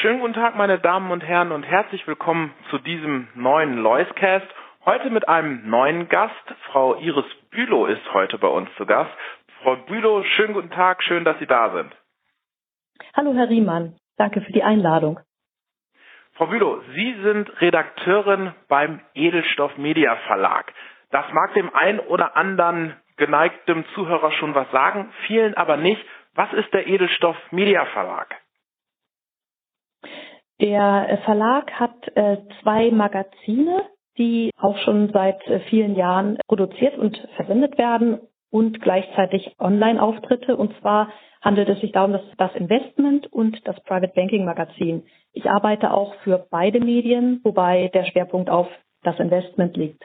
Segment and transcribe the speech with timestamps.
[0.00, 4.46] Schönen guten Tag, meine Damen und Herren, und herzlich willkommen zu diesem neuen Loiscast.
[4.84, 6.34] Heute mit einem neuen Gast.
[6.70, 9.10] Frau Iris Bülow ist heute bei uns zu Gast.
[9.60, 11.92] Frau Bülow, schönen guten Tag, schön, dass Sie da sind.
[13.16, 13.96] Hallo, Herr Riemann.
[14.16, 15.18] Danke für die Einladung.
[16.34, 20.72] Frau Bülow, Sie sind Redakteurin beim Edelstoff Media Verlag.
[21.10, 26.04] Das mag dem einen oder anderen geneigten Zuhörer schon was sagen, vielen aber nicht.
[26.36, 28.36] Was ist der Edelstoff Media Verlag?
[30.60, 33.84] Der Verlag hat äh, zwei Magazine,
[34.16, 40.56] die auch schon seit äh, vielen Jahren produziert und versendet werden und gleichzeitig Online-Auftritte.
[40.56, 45.04] Und zwar handelt es sich darum, dass das Investment und das Private Banking Magazin.
[45.32, 48.68] Ich arbeite auch für beide Medien, wobei der Schwerpunkt auf
[49.04, 50.04] das Investment liegt.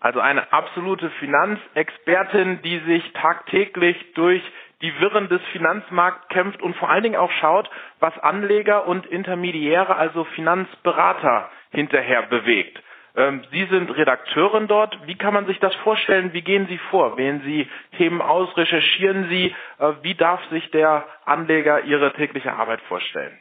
[0.00, 4.42] Also eine absolute Finanzexpertin, die sich tagtäglich durch
[4.84, 9.96] die Wirren des Finanzmarkts kämpft und vor allen Dingen auch schaut, was Anleger und Intermediäre,
[9.96, 12.78] also Finanzberater, hinterher bewegt.
[13.16, 14.94] Ähm, Sie sind Redakteurin dort.
[15.06, 16.34] Wie kann man sich das vorstellen?
[16.34, 17.16] Wie gehen Sie vor?
[17.16, 18.54] Wählen Sie Themen aus?
[18.58, 19.54] Recherchieren Sie?
[19.78, 23.38] Äh, wie darf sich der Anleger Ihre tägliche Arbeit vorstellen?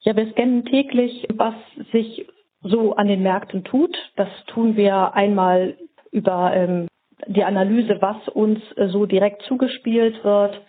[0.00, 1.54] Ja, wir scannen täglich, was
[1.92, 2.26] sich
[2.62, 3.94] so an den Märkten tut.
[4.16, 5.76] Das tun wir einmal
[6.12, 6.86] über ähm,
[7.26, 10.60] die Analyse, was uns äh, so direkt zugespielt wird,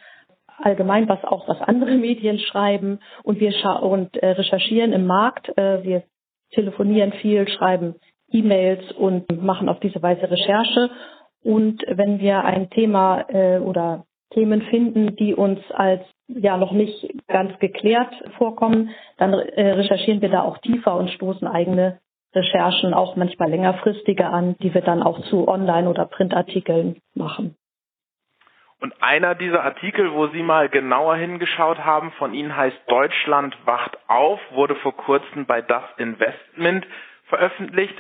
[0.58, 5.50] allgemein, was auch was andere Medien schreiben und wir und äh, recherchieren im Markt.
[5.58, 6.04] Äh, wir
[6.52, 7.96] telefonieren viel, schreiben
[8.32, 10.90] E-Mails und machen auf diese Weise Recherche.
[11.44, 13.28] Und wenn wir ein Thema
[13.60, 20.30] oder Themen finden, die uns als ja noch nicht ganz geklärt vorkommen, dann recherchieren wir
[20.30, 22.00] da auch tiefer und stoßen eigene
[22.36, 27.56] Recherchen auch manchmal längerfristige an, die wir dann auch zu Online- oder Printartikeln machen.
[28.82, 33.98] Und einer dieser Artikel, wo Sie mal genauer hingeschaut haben, von Ihnen heißt Deutschland wacht
[34.08, 36.86] auf, wurde vor kurzem bei Das Investment
[37.26, 37.96] veröffentlicht.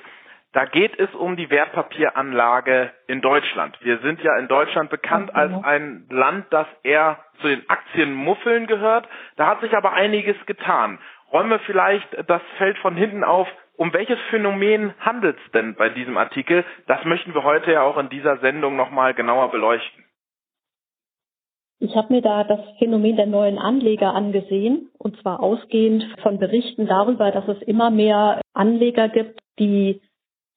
[0.52, 3.78] Da geht es um die Wertpapieranlage in Deutschland.
[3.82, 9.08] Wir sind ja in Deutschland bekannt als ein Land, das eher zu den Aktienmuffeln gehört.
[9.36, 11.00] Da hat sich aber einiges getan.
[11.32, 13.50] Räumen wir vielleicht das Feld von hinten auf.
[13.78, 16.64] Um welches Phänomen handelt es denn bei diesem Artikel?
[16.88, 20.06] Das möchten wir heute ja auch in dieser Sendung nochmal genauer beleuchten.
[21.80, 26.88] Ich habe mir da das Phänomen der neuen Anleger angesehen, und zwar ausgehend von Berichten
[26.88, 30.02] darüber, dass es immer mehr Anleger gibt, die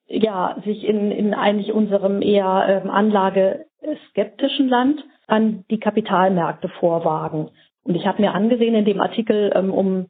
[0.06, 7.50] ja sich in, in eigentlich unserem eher ähm, anlageskeptischen Land an die Kapitalmärkte vorwagen.
[7.83, 10.06] Und ich habe mir angesehen in dem Artikel, ähm, um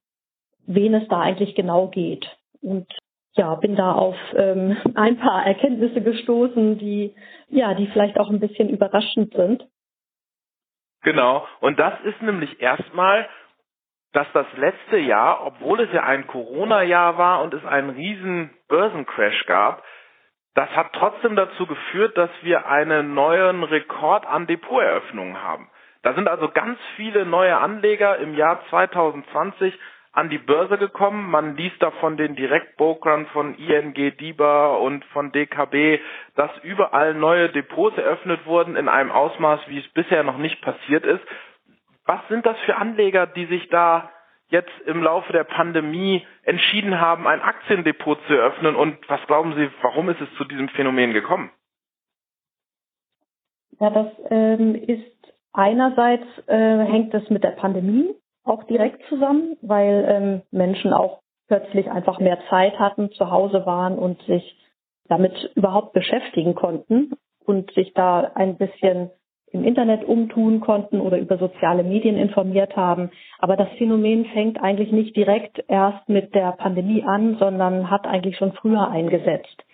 [0.67, 2.29] wen es da eigentlich genau geht.
[2.61, 2.87] Und
[3.35, 7.15] ja, bin da auf ähm, ein paar Erkenntnisse gestoßen, die
[7.49, 9.67] ja, die vielleicht auch ein bisschen überraschend sind.
[11.03, 11.47] Genau.
[11.61, 13.29] Und das ist nämlich erstmal,
[14.13, 19.47] dass das letzte Jahr, obwohl es ja ein Corona-Jahr war und es einen riesen Börsencrash
[19.47, 19.85] gab,
[20.55, 25.71] das hat trotzdem dazu geführt, dass wir einen neuen Rekord an Depoteröffnungen haben.
[26.03, 29.79] Da sind also ganz viele neue Anleger im Jahr 2020
[30.13, 31.31] an die Börse gekommen.
[31.31, 36.01] Man liest da von den Direktbrokern von ING, DIBA und von DKB,
[36.35, 41.05] dass überall neue Depots eröffnet wurden in einem Ausmaß, wie es bisher noch nicht passiert
[41.05, 41.23] ist.
[42.05, 44.11] Was sind das für Anleger, die sich da
[44.49, 48.77] jetzt im Laufe der Pandemie entschieden haben, ein Aktiendepot zu eröffnen?
[48.77, 51.51] Und was glauben Sie, warum ist es zu diesem Phänomen gekommen?
[53.79, 58.15] Ja, das ähm, ist einerseits äh, hängt es mit der Pandemie
[58.49, 63.99] auch direkt zusammen, weil ähm, Menschen auch plötzlich einfach mehr Zeit hatten, zu Hause waren
[63.99, 64.57] und sich
[65.09, 67.13] damit überhaupt beschäftigen konnten
[67.45, 69.11] und sich da ein bisschen
[69.51, 73.11] im Internet umtun konnten oder über soziale Medien informiert haben.
[73.39, 78.37] Aber das Phänomen fängt eigentlich nicht direkt erst mit der Pandemie an, sondern hat eigentlich
[78.37, 79.65] schon früher eingesetzt.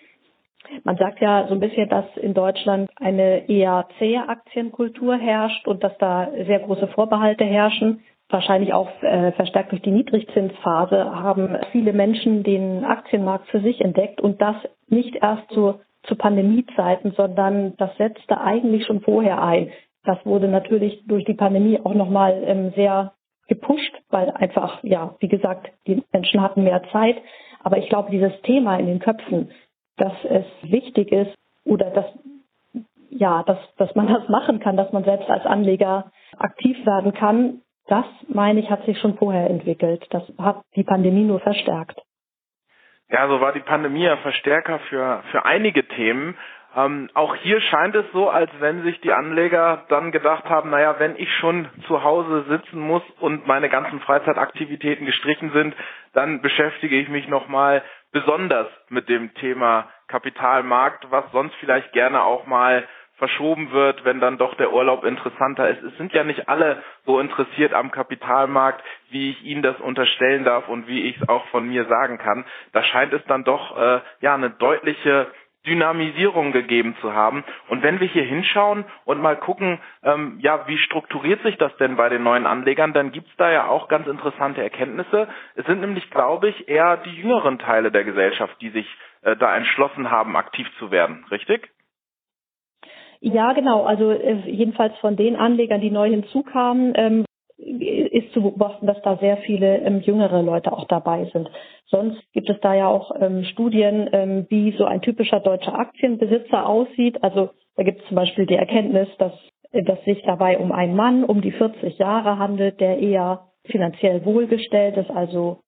[0.83, 5.83] Man sagt ja so ein bisschen, dass in Deutschland eine eher zähe Aktienkultur herrscht und
[5.83, 11.93] dass da sehr große Vorbehalte herrschen wahrscheinlich auch äh, verstärkt durch die Niedrigzinsphase, haben viele
[11.93, 14.55] Menschen den Aktienmarkt für sich entdeckt und das
[14.87, 19.71] nicht erst zu, zu Pandemiezeiten, sondern das setzte eigentlich schon vorher ein.
[20.03, 23.13] Das wurde natürlich durch die Pandemie auch nochmal ähm, sehr
[23.47, 27.17] gepusht, weil einfach, ja, wie gesagt, die Menschen hatten mehr Zeit.
[27.63, 29.51] Aber ich glaube, dieses Thema in den Köpfen,
[29.97, 31.33] dass es wichtig ist
[31.63, 32.05] oder dass,
[33.09, 37.61] ja, dass, dass man das machen kann, dass man selbst als Anleger aktiv werden kann,
[37.87, 40.05] das, meine ich, hat sich schon vorher entwickelt.
[40.09, 42.01] Das hat die Pandemie nur verstärkt.
[43.09, 46.35] Ja, so war die Pandemie ja Verstärker für, für einige Themen.
[46.75, 50.95] Ähm, auch hier scheint es so, als wenn sich die Anleger dann gedacht haben, naja,
[50.97, 55.75] wenn ich schon zu Hause sitzen muss und meine ganzen Freizeitaktivitäten gestrichen sind,
[56.13, 62.45] dann beschäftige ich mich nochmal besonders mit dem Thema Kapitalmarkt, was sonst vielleicht gerne auch
[62.47, 62.85] mal
[63.17, 65.81] verschoben wird, wenn dann doch der Urlaub interessanter ist.
[65.83, 70.67] Es sind ja nicht alle so interessiert am Kapitalmarkt, wie ich Ihnen das unterstellen darf
[70.67, 72.45] und wie ich es auch von mir sagen kann.
[72.73, 75.27] Da scheint es dann doch äh, ja eine deutliche
[75.65, 77.43] Dynamisierung gegeben zu haben.
[77.69, 81.95] Und wenn wir hier hinschauen und mal gucken, ähm, ja, wie strukturiert sich das denn
[81.95, 85.27] bei den neuen Anlegern, dann gibt's da ja auch ganz interessante Erkenntnisse.
[85.55, 88.87] Es sind nämlich, glaube ich, eher die jüngeren Teile der Gesellschaft, die sich
[89.23, 91.69] äh, da entschlossen haben, aktiv zu werden, richtig?
[93.25, 93.85] Ja, genau.
[93.85, 97.25] Also äh, jedenfalls von den Anlegern, die neu hinzukamen, ähm,
[97.57, 101.49] ist zu beobachten, dass da sehr viele ähm, jüngere Leute auch dabei sind.
[101.87, 106.69] Sonst gibt es da ja auch ähm, Studien, ähm, wie so ein typischer deutscher Aktienbesitzer
[106.69, 107.23] aussieht.
[107.23, 109.33] Also da gibt es zum Beispiel die Erkenntnis, dass,
[109.71, 114.23] äh, dass sich dabei um einen Mann um die 40 Jahre handelt, der eher finanziell
[114.23, 115.61] wohlgestellt ist, also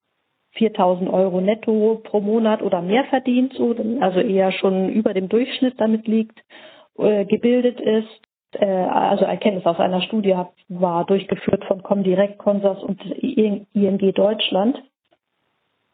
[0.57, 5.81] 4000 Euro netto pro Monat oder mehr verdient, so, also eher schon über dem Durchschnitt
[5.81, 6.39] damit liegt,
[6.97, 8.21] äh, gebildet ist,
[8.53, 10.35] äh, also Erkenntnis aus einer Studie
[10.69, 13.67] war durchgeführt von Comdirect, Consors und ING
[14.13, 14.81] Deutschland.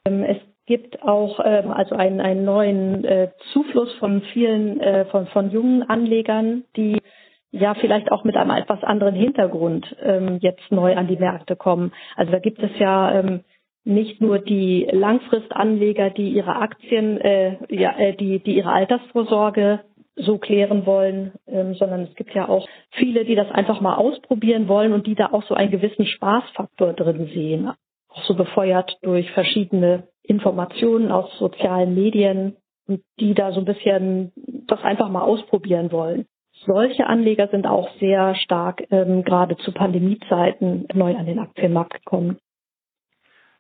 [0.06, 5.28] Ähm, es gibt auch ähm, also einen, einen neuen äh, Zufluss von vielen äh, von,
[5.28, 7.00] von jungen Anlegern, die
[7.52, 11.92] ja vielleicht auch mit einem etwas anderen Hintergrund ähm, jetzt neu an die Märkte kommen.
[12.16, 13.42] Also da gibt es ja ähm,
[13.86, 19.82] nicht nur die Langfristanleger, die ihre Aktien, äh, ja, äh, die, die ihre Altersvorsorge
[20.16, 24.68] so klären wollen, ähm, sondern es gibt ja auch viele, die das einfach mal ausprobieren
[24.68, 27.72] wollen und die da auch so einen gewissen Spaßfaktor drin sehen,
[28.10, 32.58] auch so befeuert durch verschiedene Informationen aus sozialen Medien
[32.88, 34.32] und die da so ein bisschen
[34.68, 36.26] das einfach mal ausprobieren wollen.
[36.66, 42.38] Solche Anleger sind auch sehr stark ähm, gerade zu Pandemiezeiten neu an den Aktienmarkt gekommen.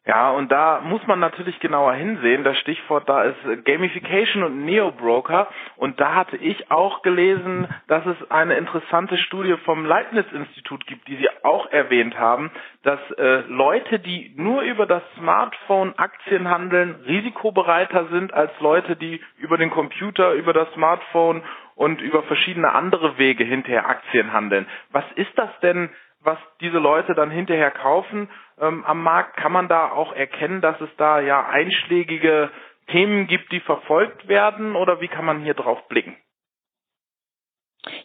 [0.06, 2.44] Ja, und da muss man natürlich genauer hinsehen.
[2.44, 5.48] Das Stichwort da ist Gamification und Neo-Broker.
[5.78, 11.16] Und da hatte ich auch gelesen, dass es eine interessante Studie vom Leibniz-Institut gibt, die
[11.16, 12.52] Sie auch erwähnt haben,
[12.84, 19.22] dass äh, Leute, die nur über das Smartphone Aktien handeln, risikobereiter sind als Leute, die
[19.38, 21.44] über den Computer, über das Smartphone
[21.76, 24.68] und über verschiedene andere Wege hinterher Aktien handeln.
[24.92, 25.90] Was ist das denn
[26.24, 28.30] was diese Leute dann hinterher kaufen
[28.60, 32.50] ähm, am Markt, kann man da auch erkennen, dass es da ja einschlägige
[32.88, 36.16] Themen gibt, die verfolgt werden oder wie kann man hier drauf blicken?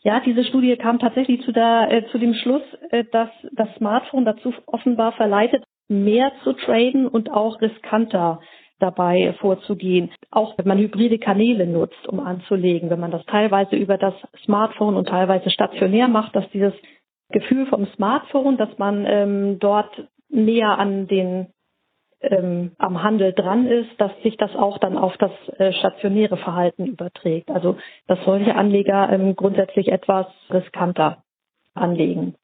[0.03, 4.25] Ja, diese Studie kam tatsächlich zu, der, äh, zu dem Schluss, äh, dass das Smartphone
[4.25, 8.41] dazu offenbar verleitet, mehr zu traden und auch riskanter
[8.81, 10.11] dabei vorzugehen.
[10.31, 14.97] Auch wenn man hybride Kanäle nutzt, um anzulegen, wenn man das teilweise über das Smartphone
[14.97, 16.75] und teilweise stationär macht, dass dieses
[17.30, 21.48] Gefühl vom Smartphone, dass man ähm, dort näher an den
[22.20, 26.86] ähm, am Handel dran ist, dass sich das auch dann auf das äh, stationäre Verhalten
[26.86, 27.50] überträgt.
[27.50, 27.76] Also
[28.06, 31.22] dass solche Anleger ähm, grundsätzlich etwas riskanter
[31.74, 32.34] anlegen.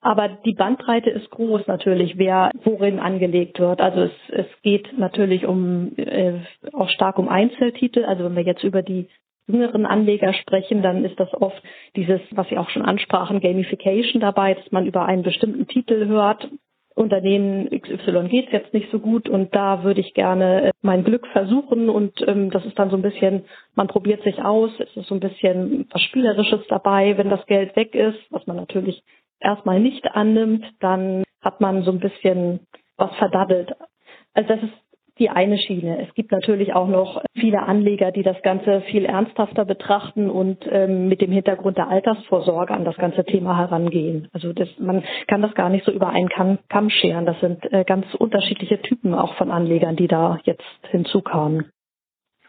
[0.00, 3.80] Aber die Bandbreite ist groß natürlich, wer worin angelegt wird.
[3.80, 6.34] Also es, es geht natürlich um äh,
[6.72, 8.04] auch stark um Einzeltitel.
[8.04, 9.08] Also wenn wir jetzt über die
[9.46, 11.62] jüngeren Anleger sprechen, dann ist das oft
[11.94, 16.48] dieses, was Sie auch schon ansprachen, Gamification dabei, dass man über einen bestimmten Titel hört.
[16.94, 21.04] Unternehmen XY geht es jetzt nicht so gut und da würde ich gerne äh, mein
[21.04, 24.96] Glück versuchen und ähm, das ist dann so ein bisschen, man probiert sich aus, es
[24.96, 29.02] ist so ein bisschen was Spielerisches dabei, wenn das Geld weg ist, was man natürlich
[29.40, 32.60] erstmal nicht annimmt, dann hat man so ein bisschen
[32.96, 33.74] was verdaddelt.
[34.32, 34.72] Also das ist
[35.18, 36.02] die eine Schiene.
[36.06, 41.08] Es gibt natürlich auch noch viele Anleger, die das Ganze viel ernsthafter betrachten und ähm,
[41.08, 44.28] mit dem Hintergrund der Altersvorsorge an das ganze Thema herangehen.
[44.32, 47.26] Also das, man kann das gar nicht so über einen Kamm, scheren.
[47.26, 51.70] Das sind äh, ganz unterschiedliche Typen auch von Anlegern, die da jetzt hinzukamen.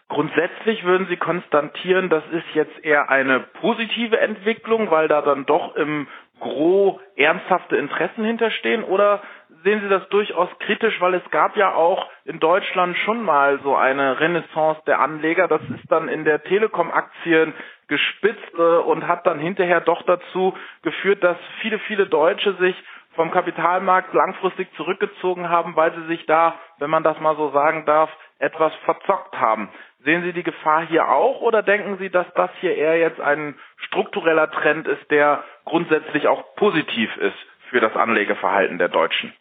[0.10, 5.76] Grundsätzlich würden Sie konstatieren, das ist jetzt eher eine positive Entwicklung, weil da dann doch
[5.76, 6.08] im
[6.40, 8.84] Gro ernsthafte Interessen hinterstehen?
[8.84, 9.22] Oder
[9.64, 13.76] sehen Sie das durchaus kritisch, weil es gab ja auch in Deutschland schon mal so
[13.76, 15.48] eine Renaissance der Anleger.
[15.48, 17.54] Das ist dann in der Telekom-Aktien
[17.88, 22.76] gespitzt äh, und hat dann hinterher doch dazu geführt, dass viele, viele Deutsche sich
[23.16, 27.86] vom Kapitalmarkt langfristig zurückgezogen haben, weil sie sich da, wenn man das mal so sagen
[27.86, 28.10] darf,
[28.40, 29.70] etwas verzockt haben.
[30.04, 33.56] Sehen Sie die Gefahr hier auch oder denken Sie, dass das hier eher jetzt ein
[33.78, 37.38] struktureller Trend ist, der grundsätzlich auch positiv ist
[37.72, 39.34] für das Anlegeverhalten der Deutschen?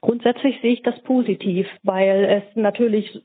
[0.00, 3.22] Grundsätzlich sehe ich das positiv, weil es natürlich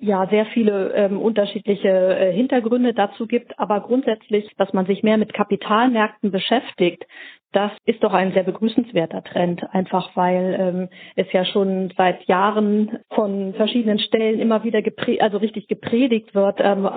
[0.00, 5.18] ja sehr viele ähm, unterschiedliche äh, Hintergründe dazu gibt, aber grundsätzlich, dass man sich mehr
[5.18, 7.04] mit Kapitalmärkten beschäftigt,
[7.52, 12.98] das ist doch ein sehr begrüßenswerter Trend, einfach weil ähm, es ja schon seit Jahren
[13.10, 16.88] von verschiedenen Stellen immer wieder gepre also richtig gepredigt wird, ähm,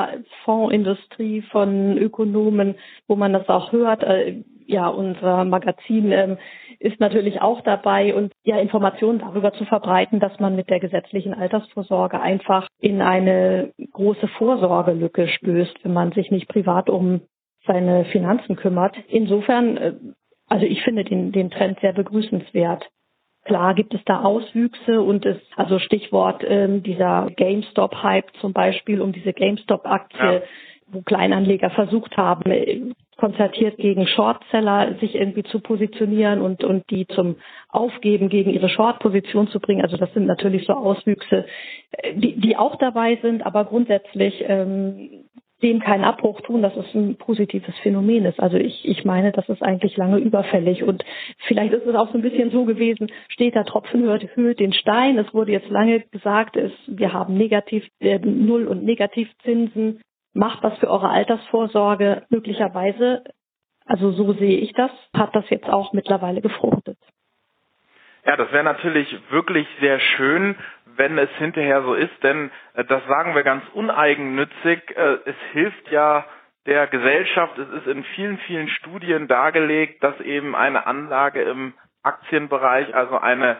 [0.43, 2.75] Fondsindustrie von Ökonomen,
[3.07, 4.03] wo man das auch hört.
[4.03, 6.37] Äh, ja, unser Magazin ähm,
[6.81, 11.33] ist natürlich auch dabei und ja Informationen darüber zu verbreiten, dass man mit der gesetzlichen
[11.33, 17.21] Altersvorsorge einfach in eine große Vorsorgelücke stößt, wenn man sich nicht privat um
[17.67, 18.95] seine Finanzen kümmert.
[19.07, 19.93] Insofern, äh,
[20.47, 22.89] also ich finde den, den Trend sehr begrüßenswert.
[23.45, 29.11] Klar gibt es da Auswüchse und es, also Stichwort ähm, dieser GameStop-Hype zum Beispiel um
[29.11, 30.41] diese GameStop-Aktie, ja.
[30.91, 32.81] Wo Kleinanleger versucht haben, äh,
[33.17, 37.35] konzertiert gegen Shortseller sich irgendwie zu positionieren und, und die zum
[37.69, 39.83] Aufgeben gegen ihre Short-Position zu bringen.
[39.83, 41.45] Also das sind natürlich so Auswüchse,
[41.91, 45.25] äh, die, die auch dabei sind, aber grundsätzlich ähm,
[45.61, 48.39] dem keinen Abbruch tun, dass es ein positives Phänomen ist.
[48.39, 50.83] Also ich, ich meine, das ist eigentlich lange überfällig.
[50.83, 51.03] Und
[51.47, 54.73] vielleicht ist es auch so ein bisschen so gewesen, steht da Tropfen hört, höhlt den
[54.73, 55.17] Stein.
[55.17, 60.01] Es wurde jetzt lange gesagt, es, wir haben Negativ, äh, Null- und Negativzinsen
[60.33, 63.23] macht was für eure Altersvorsorge möglicherweise,
[63.85, 66.97] also so sehe ich das, hat das jetzt auch mittlerweile gefruchtet.
[68.25, 73.05] Ja, das wäre natürlich wirklich sehr schön, wenn es hinterher so ist, denn äh, das
[73.07, 74.95] sagen wir ganz uneigennützig.
[74.95, 76.25] Äh, es hilft ja
[76.67, 77.57] der Gesellschaft.
[77.57, 81.73] Es ist in vielen, vielen Studien dargelegt, dass eben eine Anlage im
[82.03, 83.57] Aktienbereich, also eine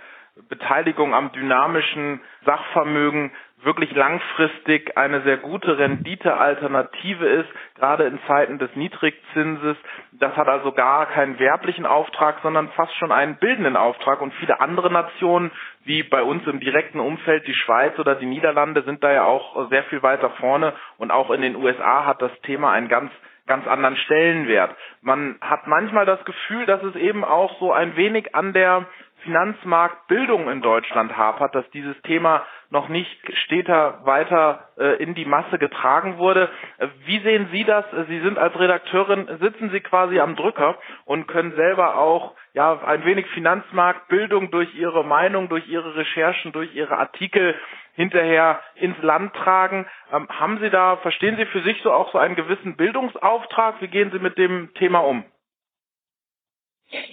[0.49, 3.31] Beteiligung am dynamischen Sachvermögen
[3.63, 9.77] wirklich langfristig eine sehr gute Renditealternative ist, gerade in Zeiten des Niedrigzinses.
[10.13, 14.21] Das hat also gar keinen werblichen Auftrag, sondern fast schon einen bildenden Auftrag.
[14.21, 15.51] Und viele andere Nationen,
[15.83, 19.69] wie bei uns im direkten Umfeld die Schweiz oder die Niederlande, sind da ja auch
[19.69, 20.73] sehr viel weiter vorne.
[20.97, 23.11] Und auch in den USA hat das Thema einen ganz
[23.51, 24.73] ganz anderen Stellenwert.
[25.01, 28.85] Man hat manchmal das Gefühl, dass es eben auch so ein wenig an der
[29.23, 33.11] Finanzmarktbildung in Deutschland hapert, dass dieses Thema noch nicht
[33.43, 36.49] steter weiter äh, in die Masse getragen wurde.
[36.77, 37.83] Äh, wie sehen Sie das?
[37.91, 42.81] Äh, Sie sind als Redakteurin, sitzen Sie quasi am Drücker und können selber auch ja
[42.83, 47.53] ein wenig Finanzmarktbildung durch Ihre Meinung, durch Ihre Recherchen, durch Ihre Artikel
[47.93, 49.87] hinterher ins Land tragen.
[50.11, 53.81] Ähm, haben Sie da, verstehen Sie für sich so auch so einen gewissen Bildungsauftrag?
[53.81, 55.23] Wie gehen Sie mit dem Thema um?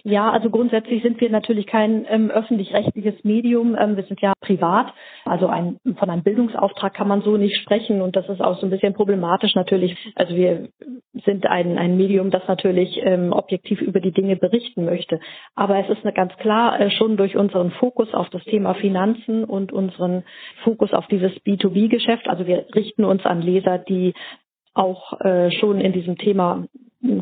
[0.02, 3.76] Ja, also grundsätzlich sind wir natürlich kein ähm, öffentlich-rechtliches Medium.
[3.78, 4.92] Ähm, wir sind ja privat.
[5.24, 8.66] Also ein, von einem Bildungsauftrag kann man so nicht sprechen und das ist auch so
[8.66, 9.96] ein bisschen problematisch natürlich.
[10.14, 10.68] Also wir
[11.24, 15.20] sind ein, ein Medium, das natürlich ähm, objektiv über die Dinge berichten möchte.
[15.54, 19.72] Aber es ist ganz klar äh, schon durch unseren Fokus auf das Thema Finanzen und
[19.72, 20.24] unseren
[20.64, 22.28] Fokus auf dieses B2B-Geschäft.
[22.28, 24.14] Also wir richten uns an Leser, die
[24.74, 26.64] auch äh, schon in diesem Thema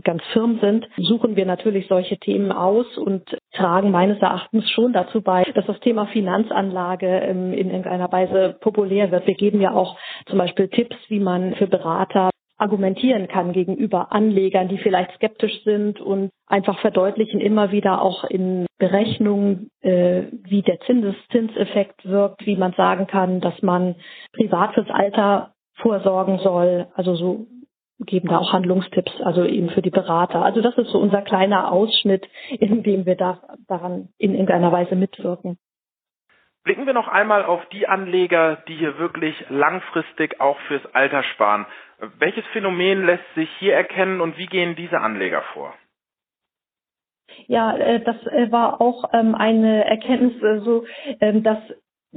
[0.04, 5.20] ganz firm sind, suchen wir natürlich solche Themen aus und tragen meines Erachtens schon dazu
[5.20, 9.26] bei, dass das Thema Finanzanlage ähm, in irgendeiner Weise populär wird.
[9.26, 14.68] Wir geben ja auch zum Beispiel Tipps, wie man für Berater argumentieren kann gegenüber Anlegern,
[14.68, 20.80] die vielleicht skeptisch sind und einfach verdeutlichen immer wieder auch in Berechnungen, äh, wie der
[20.80, 23.96] Zinseszinseffekt wirkt, wie man sagen kann, dass man
[24.32, 26.86] privat fürs Alter vorsorgen soll.
[26.94, 27.46] Also so
[27.98, 30.44] geben da auch Handlungstipps, also eben für die Berater.
[30.44, 34.96] Also das ist so unser kleiner Ausschnitt, in dem wir da, daran in irgendeiner Weise
[34.96, 35.58] mitwirken.
[36.64, 41.64] Blicken wir noch einmal auf die Anleger, die hier wirklich langfristig auch fürs Alter sparen.
[42.18, 45.72] Welches Phänomen lässt sich hier erkennen und wie gehen diese Anleger vor?
[47.46, 50.84] Ja, äh, das äh, war auch ähm, eine Erkenntnis, äh, so
[51.20, 51.58] ähm, dass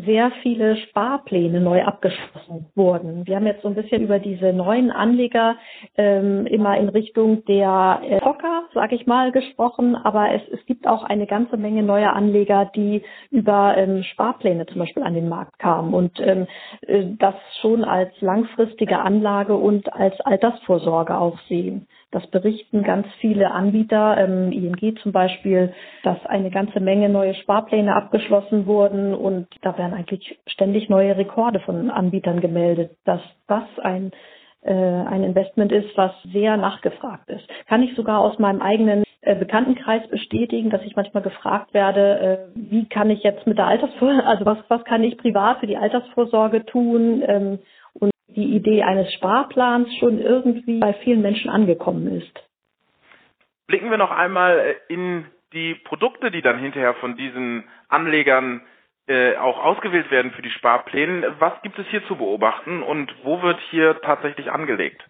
[0.05, 3.27] sehr viele Sparpläne neu abgeschlossen wurden.
[3.27, 5.55] Wir haben jetzt so ein bisschen über diese neuen Anleger
[5.97, 10.87] ähm, immer in Richtung der äh, Zocker, sage ich mal, gesprochen, aber es, es gibt
[10.87, 15.59] auch eine ganze Menge neuer Anleger, die über ähm, Sparpläne zum Beispiel an den Markt
[15.59, 16.47] kamen und ähm,
[16.81, 21.87] äh, das schon als langfristige Anlage und als Altersvorsorge auch sehen.
[22.11, 25.73] Das berichten ganz viele Anbieter, ähm, ING zum Beispiel,
[26.03, 31.59] dass eine ganze Menge neue Sparpläne abgeschlossen wurden und da werden eigentlich ständig neue Rekorde
[31.59, 34.11] von Anbietern gemeldet, dass das ein
[34.61, 37.47] äh, ein Investment ist, was sehr nachgefragt ist.
[37.67, 42.37] Kann ich sogar aus meinem eigenen äh, Bekanntenkreis bestätigen, dass ich manchmal gefragt werde, äh,
[42.55, 45.77] wie kann ich jetzt mit der Altersvorsorge, also was, was kann ich privat für die
[45.77, 47.59] Altersvorsorge tun ähm,
[48.39, 52.31] die Idee eines Sparplans schon irgendwie bei vielen Menschen angekommen ist.
[53.67, 58.61] Blicken wir noch einmal in die Produkte, die dann hinterher von diesen Anlegern
[59.07, 61.35] äh, auch ausgewählt werden für die Sparpläne.
[61.39, 65.03] Was gibt es hier zu beobachten und wo wird hier tatsächlich angelegt?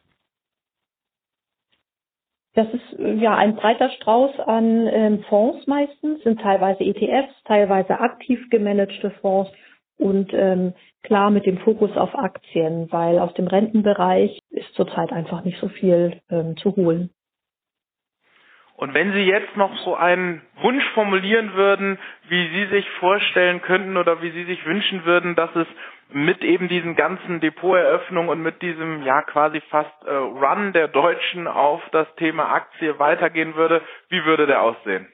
[2.53, 8.00] Das ist äh, ja ein breiter Strauß an ähm, Fonds meistens, sind teilweise ETFs, teilweise
[8.00, 9.51] aktiv gemanagte Fonds
[10.00, 15.44] und ähm, klar mit dem Fokus auf Aktien, weil aus dem Rentenbereich ist zurzeit einfach
[15.44, 17.12] nicht so viel ähm, zu holen.
[18.75, 23.98] Und wenn Sie jetzt noch so einen Wunsch formulieren würden, wie Sie sich vorstellen könnten
[23.98, 25.68] oder wie Sie sich wünschen würden, dass es
[26.12, 31.48] mit eben diesen ganzen Depoteröffnungen und mit diesem ja quasi fast äh, Run der Deutschen
[31.48, 35.10] auf das Thema Aktie weitergehen würde, wie würde der aussehen?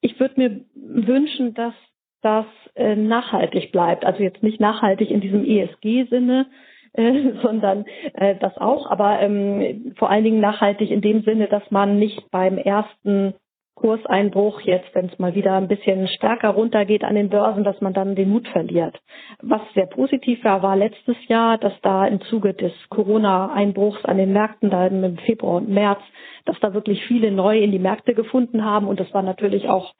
[0.00, 1.74] Ich würde mir wünschen, dass
[2.22, 4.04] das äh, nachhaltig bleibt.
[4.04, 6.46] Also jetzt nicht nachhaltig in diesem ESG-Sinne,
[6.94, 7.84] äh, sondern
[8.14, 12.30] äh, das auch, aber ähm, vor allen Dingen nachhaltig in dem Sinne, dass man nicht
[12.30, 13.34] beim ersten
[13.78, 17.92] Kurseinbruch jetzt, wenn es mal wieder ein bisschen stärker runtergeht an den Börsen, dass man
[17.92, 18.98] dann den Mut verliert.
[19.40, 24.32] Was sehr positiv war, war letztes Jahr, dass da im Zuge des Corona-Einbruchs an den
[24.32, 26.00] Märkten, da im Februar und März,
[26.44, 29.94] dass da wirklich viele neu in die Märkte gefunden haben und das war natürlich auch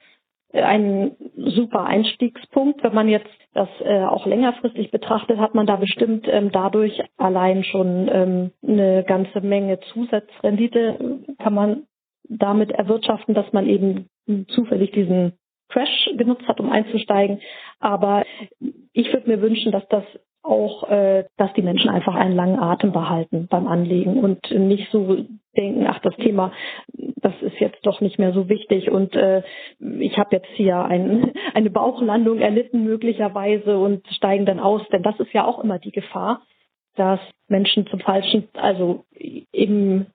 [0.53, 2.83] ein super Einstiegspunkt.
[2.83, 7.65] Wenn man jetzt das äh, auch längerfristig betrachtet, hat man da bestimmt ähm, dadurch allein
[7.65, 11.83] schon ähm, eine ganze Menge Zusatzrendite, kann man
[12.29, 14.09] damit erwirtschaften, dass man eben
[14.49, 15.33] zufällig diesen
[15.69, 17.41] Crash genutzt hat, um einzusteigen.
[17.81, 18.25] Aber
[18.93, 20.05] ich würde mir wünschen, dass das
[20.43, 25.25] auch, äh, dass die Menschen einfach einen langen Atem behalten beim Anlegen und nicht so
[25.59, 26.53] denken, ach, das Thema,
[26.93, 29.43] das ist jetzt doch nicht mehr so wichtig und äh,
[29.79, 35.19] ich habe jetzt hier ein, eine Bauchlandung erlitten möglicherweise und steigen dann aus, denn das
[35.21, 36.43] ist ja auch immer die Gefahr,
[36.97, 39.05] dass Menschen zum falschen, also
[39.53, 40.07] eben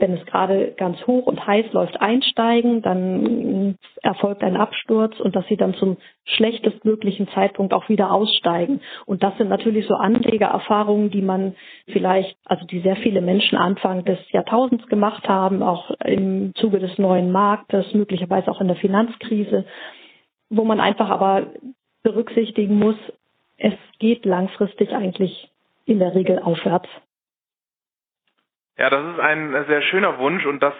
[0.00, 5.46] wenn es gerade ganz hoch und heiß läuft, einsteigen, dann erfolgt ein Absturz und dass
[5.48, 8.80] sie dann zum schlechtestmöglichen Zeitpunkt auch wieder aussteigen.
[9.06, 11.54] Und das sind natürlich so Anlegererfahrungen, die man
[11.86, 16.98] vielleicht, also die sehr viele Menschen Anfang des Jahrtausends gemacht haben, auch im Zuge des
[16.98, 19.64] neuen Marktes, möglicherweise auch in der Finanzkrise,
[20.48, 21.46] wo man einfach aber
[22.02, 22.96] berücksichtigen muss,
[23.58, 25.50] es geht langfristig eigentlich
[25.84, 26.88] in der Regel aufwärts.
[28.80, 30.72] Ja, das ist ein sehr schöner Wunsch und das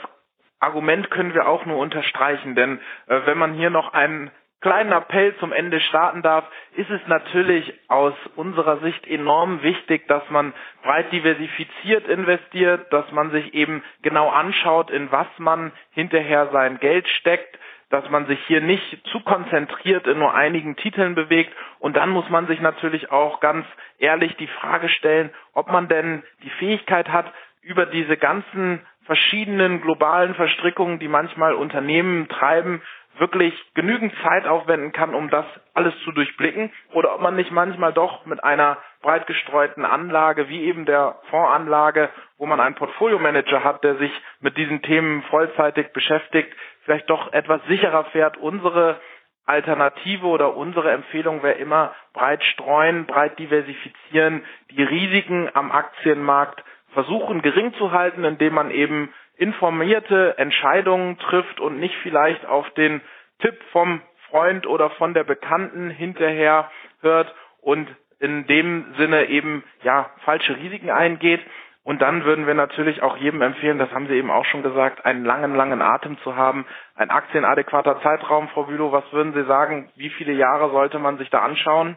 [0.58, 4.30] Argument können wir auch nur unterstreichen, denn äh, wenn man hier noch einen
[4.62, 10.22] kleinen Appell zum Ende starten darf, ist es natürlich aus unserer Sicht enorm wichtig, dass
[10.30, 16.78] man breit diversifiziert investiert, dass man sich eben genau anschaut, in was man hinterher sein
[16.78, 17.58] Geld steckt,
[17.90, 21.52] dass man sich hier nicht zu konzentriert in nur einigen Titeln bewegt.
[21.80, 23.66] Und dann muss man sich natürlich auch ganz
[23.98, 27.30] ehrlich die Frage stellen, ob man denn die Fähigkeit hat,
[27.62, 32.82] über diese ganzen verschiedenen globalen Verstrickungen, die manchmal Unternehmen treiben,
[33.18, 35.44] wirklich genügend Zeit aufwenden kann, um das
[35.74, 40.62] alles zu durchblicken, oder ob man nicht manchmal doch mit einer breit gestreuten Anlage, wie
[40.62, 46.52] eben der Fondsanlage, wo man einen Portfolio-Manager hat, der sich mit diesen Themen vollzeitig beschäftigt,
[46.84, 48.36] vielleicht doch etwas sicherer fährt.
[48.38, 49.00] Unsere
[49.44, 56.62] Alternative oder unsere Empfehlung wäre immer breit streuen, breit diversifizieren, die Risiken am Aktienmarkt
[56.92, 63.00] versuchen gering zu halten, indem man eben informierte Entscheidungen trifft und nicht vielleicht auf den
[63.40, 67.88] Tipp vom Freund oder von der Bekannten hinterher hört und
[68.20, 71.40] in dem Sinne eben ja falsche Risiken eingeht.
[71.82, 75.06] Und dann würden wir natürlich auch jedem empfehlen, das haben Sie eben auch schon gesagt,
[75.06, 76.66] einen langen, langen Atem zu haben.
[76.94, 79.90] Ein aktienadäquater Zeitraum, Frau Bülow, was würden Sie sagen?
[79.96, 81.96] Wie viele Jahre sollte man sich da anschauen?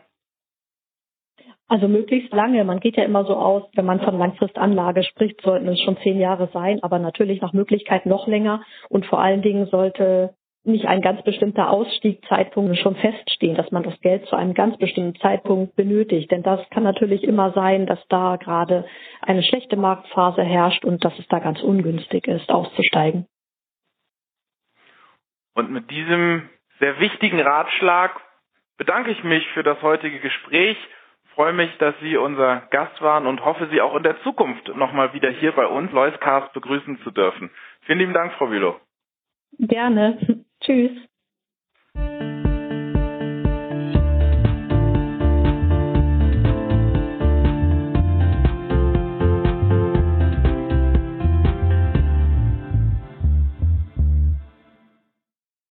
[1.67, 2.63] Also möglichst lange.
[2.65, 6.19] Man geht ja immer so aus, wenn man von Langfristanlage spricht, sollten es schon zehn
[6.19, 8.63] Jahre sein, aber natürlich nach Möglichkeit noch länger.
[8.89, 13.99] Und vor allen Dingen sollte nicht ein ganz bestimmter Ausstiegszeitpunkt schon feststehen, dass man das
[13.99, 16.31] Geld zu einem ganz bestimmten Zeitpunkt benötigt.
[16.31, 18.85] Denn das kann natürlich immer sein, dass da gerade
[19.21, 23.25] eine schlechte Marktphase herrscht und dass es da ganz ungünstig ist, auszusteigen.
[25.53, 26.49] Und mit diesem
[26.79, 28.19] sehr wichtigen Ratschlag
[28.77, 30.77] bedanke ich mich für das heutige Gespräch
[31.35, 35.13] freue mich, dass Sie unser Gast waren und hoffe, Sie auch in der Zukunft nochmal
[35.13, 37.49] wieder hier bei uns, Loiscast, begrüßen zu dürfen.
[37.81, 38.79] Vielen lieben Dank, Frau Bülow.
[39.59, 40.17] Gerne.
[40.61, 40.91] Tschüss.